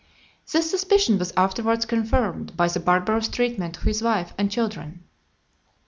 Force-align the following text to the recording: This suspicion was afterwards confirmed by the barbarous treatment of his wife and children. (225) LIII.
This 0.51 0.67
suspicion 0.71 1.19
was 1.19 1.31
afterwards 1.37 1.85
confirmed 1.85 2.57
by 2.57 2.67
the 2.67 2.79
barbarous 2.79 3.27
treatment 3.27 3.77
of 3.77 3.83
his 3.83 4.01
wife 4.01 4.33
and 4.35 4.49
children. 4.49 5.03
(225) 5.03 5.03
LIII. 5.03 5.73